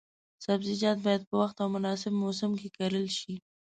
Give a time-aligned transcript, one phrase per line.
[0.45, 3.33] سبزیجات باید په وخت او د مناسب موسم کې کرل شي.